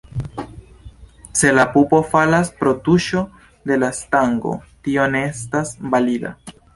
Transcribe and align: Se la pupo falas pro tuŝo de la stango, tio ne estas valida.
Se 1.41 1.49
la 1.57 1.65
pupo 1.75 1.99
falas 2.13 2.49
pro 2.61 2.73
tuŝo 2.87 3.21
de 3.73 3.77
la 3.83 3.91
stango, 3.99 4.55
tio 4.89 5.05
ne 5.17 5.23
estas 5.27 5.75
valida. 5.97 6.33